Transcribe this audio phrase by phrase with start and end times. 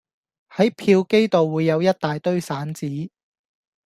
[0.49, 3.11] 喺票機度會有一大堆散紙